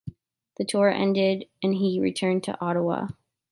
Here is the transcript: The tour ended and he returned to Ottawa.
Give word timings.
The 0.57 0.65
tour 0.65 0.89
ended 0.89 1.45
and 1.61 1.75
he 1.75 1.99
returned 1.99 2.43
to 2.45 2.59
Ottawa. 2.59 3.09